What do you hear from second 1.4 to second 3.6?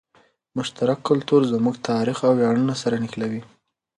زموږ تاریخ او ویاړونه سره نښلوي.